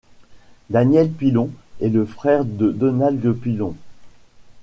[0.71, 3.75] Daniel Pilon est le frère de Donald Pilon.